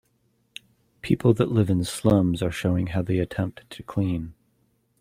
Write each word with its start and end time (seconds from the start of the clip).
People 1.03 1.31
that 1.35 1.51
live 1.51 1.69
in 1.69 1.83
slums 1.83 2.41
are 2.41 2.49
showing 2.49 2.87
how 2.87 3.03
they 3.03 3.19
attempt 3.19 3.69
to 3.69 3.83
clean. 3.83 4.33